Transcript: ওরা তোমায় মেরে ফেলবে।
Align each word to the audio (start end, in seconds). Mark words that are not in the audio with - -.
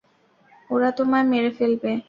ওরা 0.69 0.89
তোমায় 0.97 1.25
মেরে 1.31 1.51
ফেলবে। 1.57 1.91